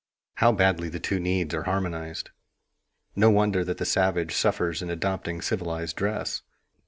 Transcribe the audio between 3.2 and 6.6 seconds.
wonder that the savage suffers in adopting civilized dress.